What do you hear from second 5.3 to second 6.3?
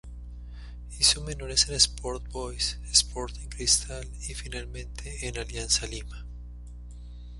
Alianza Lima.